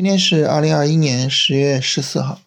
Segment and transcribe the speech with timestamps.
[0.00, 2.40] 今天是二零二一年十月十四号，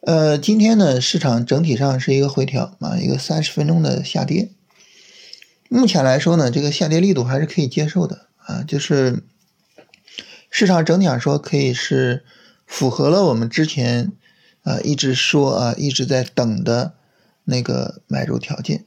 [0.00, 4.50] 呃，今天呢，市场整体上是一个回调啊，一个三十分钟的下跌。
[5.70, 9.22] 目前来说呢，这个下跌力度还是可以接受的啊，就是
[10.50, 12.26] 市场整体上说可以是
[12.66, 14.12] 符合了我们之前
[14.62, 16.92] 啊一直说啊一直在等的
[17.44, 18.84] 那个买入条件。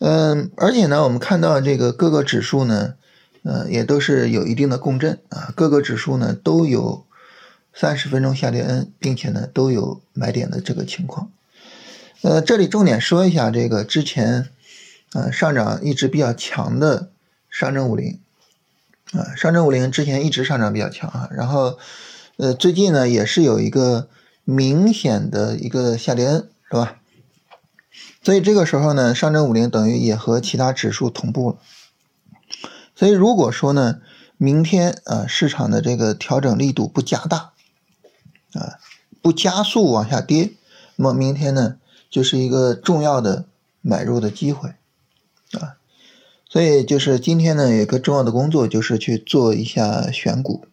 [0.00, 2.94] 嗯，而且呢，我们看到这个各个指数呢，
[3.44, 7.06] 呃，也都是有一定的共振啊，各个指数呢都有。
[7.80, 11.30] 三十分钟下跌 N，并且呢都有买点的这个情况。
[12.20, 14.50] 呃，这里重点说一下这个之前，
[15.14, 17.08] 呃上涨一直比较强的
[17.48, 18.20] 上证五零，
[19.12, 21.78] 啊上证五零之前一直上涨比较强啊，然后
[22.36, 24.10] 呃最近呢也是有一个
[24.44, 26.96] 明显的一个下跌 N 是吧？
[28.22, 31.56] 所以这个时候呢上证五零等于也和其他指数同步了。
[32.94, 34.02] 所以如果说呢
[34.36, 37.49] 明天啊市场的这个调整力度不加大，
[38.52, 38.78] 啊，
[39.22, 40.50] 不加速往下跌，
[40.96, 41.76] 那么明天呢，
[42.10, 43.44] 就是一个重要的
[43.80, 44.70] 买入的机会，
[45.52, 45.76] 啊，
[46.48, 50.66] 所以就是今天呢，有个重要的工作就是去做一下选股。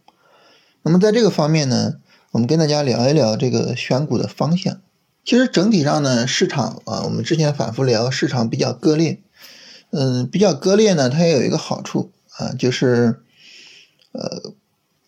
[0.82, 1.96] 那么在这个方面呢，
[2.32, 4.82] 我们跟大家聊一聊这个选股的方向。
[5.24, 9.22] 其实整体上呢，市场啊，我们之前反复聊，市场比较割裂，
[9.92, 13.22] 嗯，比较割裂呢，它也有一个好处啊，就是
[14.14, 14.54] 呃。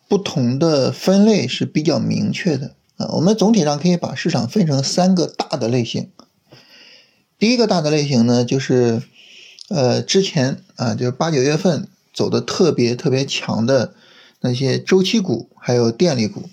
[0.09, 6.09] 不同的分类是比较明确的啊，我们总体上可以把市场分成三个大的类型。
[7.37, 9.03] 第一个大的类型呢，就是
[9.69, 13.93] 呃之前啊，就是八九月份走的特别特别强的
[14.41, 16.49] 那些周期股，还有电力股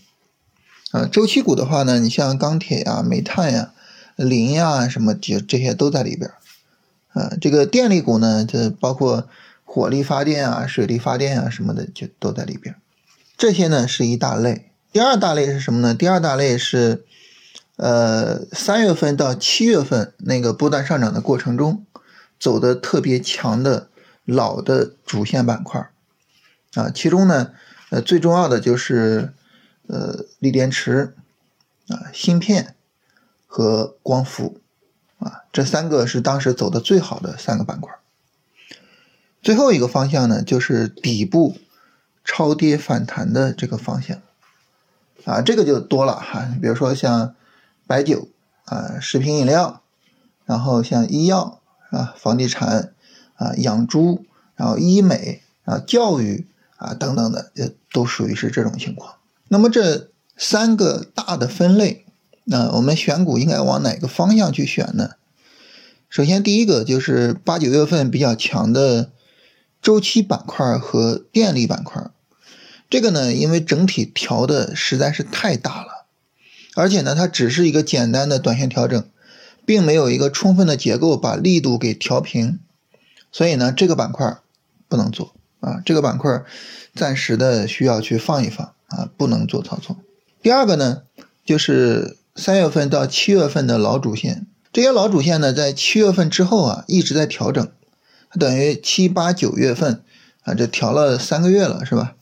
[0.91, 1.09] 啊。
[1.11, 3.73] 周期股的话呢，你像钢铁呀、煤炭呀、
[4.17, 6.31] 磷呀什么，这这些都在里边
[7.15, 7.33] 啊。
[7.41, 9.29] 这个电力股呢，这包括
[9.65, 12.77] 火力发电啊、水力发电啊什么的，就都在里边。
[13.37, 15.95] 这些呢是一大类，第二大类是什么呢？
[15.95, 17.05] 第二大类是，
[17.77, 21.85] 呃，三月份到七月份那个波段上涨的过程中，
[22.41, 23.91] 走的特别强的
[24.25, 25.91] 老的主线板块
[26.73, 27.53] 啊，其中呢，
[27.91, 29.35] 呃，最重要的就是，
[29.87, 31.15] 呃，锂电池
[31.89, 32.75] 啊，芯片
[33.47, 34.63] 和光伏
[35.19, 37.93] 啊，这三个是当时走的最好的三个板块。
[39.43, 41.59] 最后一个方向呢，就是底部。
[42.29, 44.21] 超跌反弹的这个方向，
[45.25, 46.51] 啊，这个就多了哈。
[46.61, 47.37] 比如说像
[47.87, 48.29] 白酒
[48.65, 49.81] 啊、食品饮料，
[50.45, 51.61] 然后像医药
[51.91, 52.93] 啊、房地产
[53.37, 54.25] 啊、养猪，
[54.57, 56.45] 然后医美啊、教育
[56.77, 59.15] 啊等等的，也都属于是这种情况。
[59.47, 62.05] 那么这三个大的分类，
[62.43, 65.13] 那我们选股应该往哪个方向去选呢？
[66.09, 69.13] 首先第一个就是八九月份比较强的
[69.81, 72.11] 周期板块和电力板块。
[72.89, 76.07] 这个呢，因为整体调的实在是太大了，
[76.75, 79.09] 而且呢，它只是一个简单的短线调整，
[79.65, 82.61] 并没有一个充分的结构把力度给调平，
[83.33, 84.37] 所以呢，这个板块
[84.89, 86.45] 不能做啊，这个板块
[86.95, 89.97] 暂时的需要去放一放啊，不能做操作。
[90.41, 91.03] 第二个呢，
[91.45, 97.69] 就是三月份到七月份的老主线，这些老主线呢，在七月份之后啊，一直在调整，
[98.39, 100.03] 等于七八九月份
[100.45, 102.15] 啊，这调了三个月了，是吧？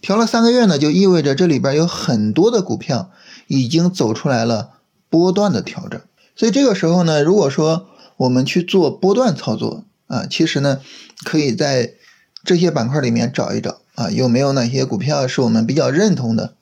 [0.00, 3.10] 调了三个月呢，就意味着这里边有很多的股票
[3.46, 4.70] 已经走出来了
[5.08, 6.00] 波段的调整。
[6.34, 10.80] 所以这个时候呢，如果说我们去做波段操作啊，其实呢，
[11.24, 11.94] 可以在
[12.44, 16.54] 这些板块里面找一找啊，有没有哪些股票是我们比较认同的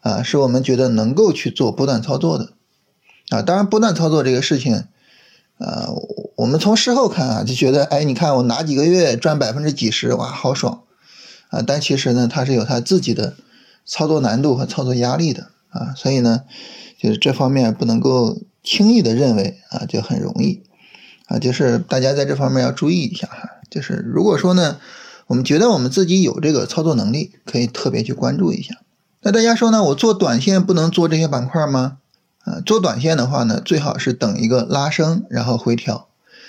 [0.00, 2.52] 啊，是我们觉得能够去做波段操作的
[3.28, 3.42] 啊。
[3.42, 4.84] 当然，波段操作这个事情
[5.58, 5.88] 啊，
[6.36, 10.84] 我们从事后看啊，就觉得哎，你看我哪几个月赚百分之几十，哇，好爽。
[11.48, 13.34] 啊，但其实呢，它是有它自己的
[13.84, 16.42] 操作难度和操作压力的啊，所以呢，
[16.98, 20.62] 就是这方面不能够轻易的认为啊就很容易
[21.26, 23.50] 啊，就是大家在这方面要注意一下哈。
[23.70, 24.78] 就是如果说呢，
[25.28, 28.74] 我们觉得我们自己有这个操作能力，可以特别去关注一下。
[29.22, 31.98] 那大家说呢，我做短线不能做这些板块吗？
[32.44, 36.08] 啊，做短线的话呢，最好是等一个拉升，然后回调，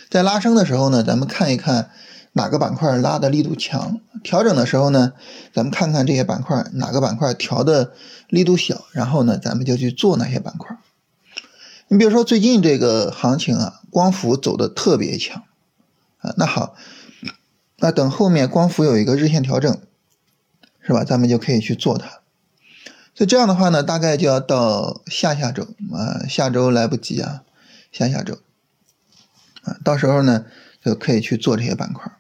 [0.09, 1.91] 在拉升的时候呢，咱们看一看。
[2.33, 3.99] 哪个板块拉的力度强？
[4.27, 5.13] 调整的时候呢，
[5.53, 7.93] 咱们看看这些板块哪个板块调的
[8.27, 10.77] 力度小，然后呢，咱们就去做哪些板块。
[11.87, 15.43] 你比如说最近这个行情啊，光伏走的特别强
[16.17, 16.33] 啊。
[16.35, 16.75] 那好，
[17.77, 19.79] 那等后面光伏有一个日线调整，
[20.81, 21.05] 是吧？
[21.05, 22.19] 咱们就可以去做它。
[23.15, 25.63] 所以这样的话呢，大概就要到下下周
[25.93, 27.43] 啊，下周来不及啊，
[27.93, 28.39] 下下周
[29.63, 30.45] 啊，到时候呢
[30.83, 32.11] 就可以去做这些板块。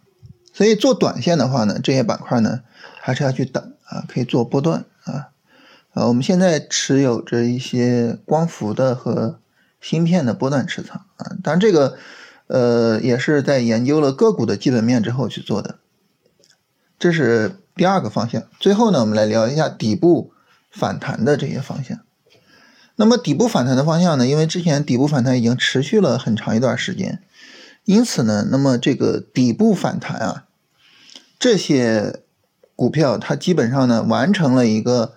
[0.57, 2.61] 所以做短线的话呢，这些板块呢，
[2.99, 5.29] 还是要去等啊，可以做波段啊，
[5.93, 9.39] 啊，我们现在持有着一些光伏的和
[9.79, 11.95] 芯片的波段持仓啊，当然这个
[12.47, 15.75] 呃也是在研究了个股的基本面之后去做的。
[16.97, 18.41] 这是第二个方向。
[18.59, 20.31] 最后呢，我们来聊一下底部
[20.71, 21.99] 反弹的这些方向。
[22.95, 27.21] 那么底部反弹的方向呢，因为之前底部反弹已经持续了很长一段时间，
[27.85, 30.46] 因此呢，那么这个底部反弹啊，
[31.39, 32.21] 这些
[32.75, 35.13] 股票它基本上呢完成了一个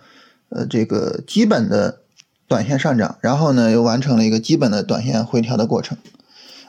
[0.48, 2.00] 呃这个基本的
[2.48, 5.98] 短线上涨，然后呢又完成了一个基本的短线回调的过程，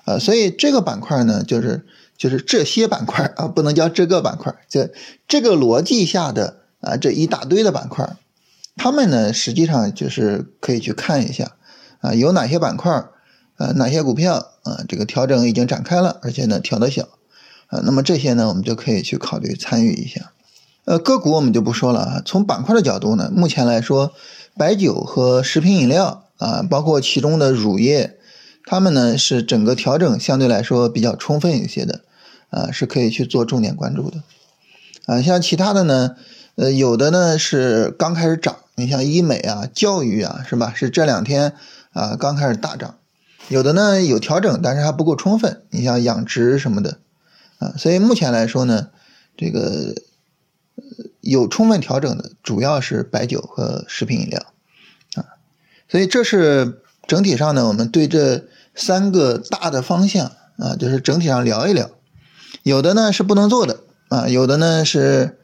[0.05, 1.85] 呃，所以这个板块呢就是。
[2.17, 4.91] 就是这些板块啊，不能叫这个板块，这
[5.27, 8.15] 这个逻辑下的啊这一大堆的板块，
[8.75, 11.53] 他们呢实际上就是可以去看一下
[11.99, 13.05] 啊有哪些板块，
[13.57, 17.07] 呃哪些股票啊这个调整已经展开了，而且呢调的小
[17.71, 20.31] 啊，那么这些呢我们就可以去考虑参与一下。
[20.85, 24.13] 呃个股我们就不说了啊，从板块的角度呢，目前来说，
[24.55, 28.17] 白酒和食品饮料啊，包括其中的乳业，
[28.65, 32.01] 他们呢是整个调整相对来说比较充分一些的。
[32.51, 34.23] 啊，是可以去做重点关注的，
[35.05, 36.17] 啊，像其他的呢，
[36.55, 40.73] 呃，有的呢是刚开始涨，你像医美啊、教育啊，是吧？
[40.75, 41.53] 是这两天
[41.93, 42.95] 啊刚开始大涨，
[43.47, 46.97] 有的呢有调整，但是还不够充分，你像养殖什么的，
[47.61, 48.87] 啊，所以目前来说呢，
[49.37, 49.93] 这个
[51.21, 54.41] 有充分调整的主要是白酒和食品饮料，
[55.13, 55.37] 啊，
[55.87, 61.89] 所以这是整体上呢，我们对这三个大的方向啊，就是整体上聊一聊。
[62.63, 65.37] 有的呢是不能做的啊，有的呢是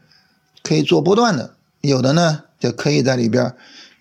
[0.64, 3.56] 可以做波段的，有的呢就可以在里边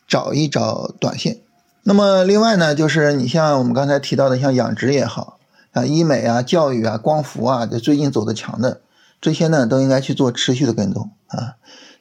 [0.08, 1.40] 找一找短线。
[1.82, 5.35] 那么另外呢，就是你像我们刚才提到的，像养殖也好，
[5.76, 8.80] 啊医美啊、教育啊、光伏啊，这最近走的强的
[9.20, 11.56] 这些呢，都应该去做持续的跟踪啊。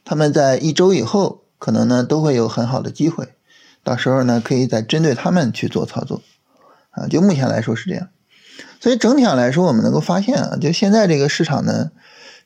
[0.05, 3.33] 他们在一周以后可能呢都会有很好的机会，
[3.83, 6.21] 到时候呢可以再针对他们去做操作
[6.91, 7.07] 啊。
[7.07, 8.07] 就目前来说是这样。
[8.79, 11.91] 所以整体上来说，我们能够发现啊，就现在这个市场呢，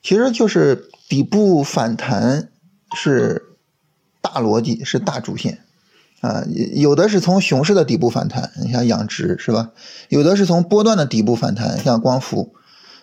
[0.02, 2.48] 其实就是底部反弹
[2.96, 3.54] 是
[4.20, 5.60] 大逻辑，是大主线
[6.20, 6.44] 啊。
[6.74, 9.70] 有的是从熊市的底部反弹，你像养殖是吧？
[10.08, 12.54] 有的是从波段的底部反弹，像光伏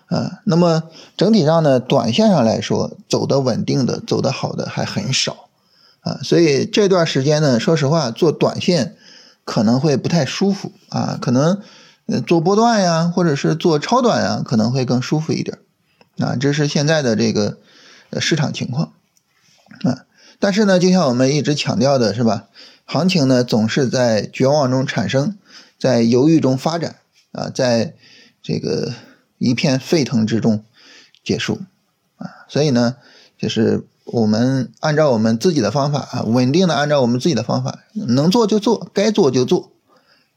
[0.07, 0.39] 啊。
[0.45, 0.83] 那么
[1.15, 5.49] 整体上呢，短线上来说，走的稳定的、走的好的还很少
[6.01, 6.19] 啊。
[6.23, 8.95] 所以这段时间呢，说实话，做短线
[9.43, 11.61] 可能会不太舒服啊，可能。
[12.09, 15.57] 呃，做波段呀，或者是做超短呀，可能会更舒服一点
[16.19, 16.37] 啊。
[16.39, 17.57] 这是现在的这个
[18.11, 18.93] 呃市场情况
[19.83, 20.05] 啊。
[20.39, 22.45] 但是呢，就像我们一直强调的是吧，
[22.87, 25.37] 行情呢总是在绝望中产生，
[25.77, 26.95] 在犹豫中发展
[27.33, 27.93] 啊，在
[28.41, 28.93] 这个
[29.37, 30.63] 一片沸腾之中
[31.23, 31.59] 结束
[32.15, 32.47] 啊。
[32.47, 32.95] 所以呢，
[33.37, 39.71] 就是我们按照我们自己的方法啊，稳定的按照我们自己的方法，能做就做，该做就做，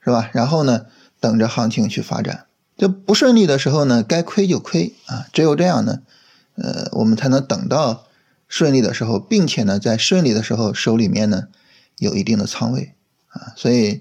[0.04, 0.28] 是吧？
[0.34, 0.84] 然后呢？
[1.22, 2.46] 等着行情去发展，
[2.78, 6.00] 就不顺利的时候呢，该亏就亏啊，只有这样呢，
[6.54, 8.06] 呃，我们才能等到
[8.48, 11.48] 顺利的时候，并且呢，在顺利的时候手里面呢
[12.00, 12.94] 有一定的仓位
[13.28, 14.00] 啊，所以，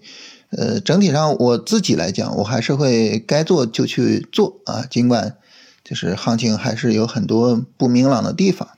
[0.49, 5.37] 呃，整体上我自己来讲，我还是会该做就去做啊，尽管
[5.83, 8.69] 就是行情还是有很多不明朗的地方。